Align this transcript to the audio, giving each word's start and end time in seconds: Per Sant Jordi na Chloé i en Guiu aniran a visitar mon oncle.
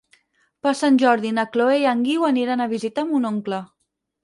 Per 0.67 0.71
Sant 0.79 0.97
Jordi 1.03 1.33
na 1.39 1.45
Chloé 1.57 1.77
i 1.83 1.87
en 1.91 2.03
Guiu 2.07 2.27
aniran 2.31 2.67
a 2.67 2.69
visitar 2.75 3.07
mon 3.13 3.31
oncle. 3.33 3.63